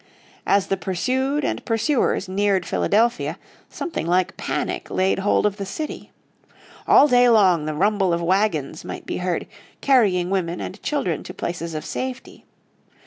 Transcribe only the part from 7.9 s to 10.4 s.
of wagons might be heard carrying